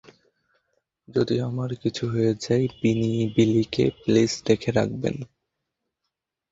[1.07, 2.65] যদি আমার কিছু হয়ে যায়,
[3.35, 5.15] বিলিকে প্লিজ দেখে রাখবেন।